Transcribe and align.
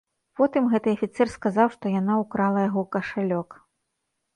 Потым 0.39 0.63
гэты 0.71 0.93
афіцэр 0.97 1.27
сказаў, 1.35 1.67
што 1.77 1.95
яна 2.01 2.13
ўкрала 2.25 2.59
яго 2.69 2.81
кашалёк. 2.97 3.49